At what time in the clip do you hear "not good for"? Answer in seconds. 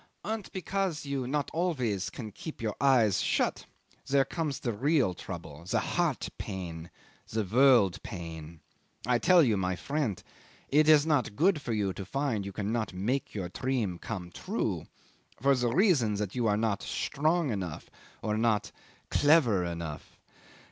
11.05-11.71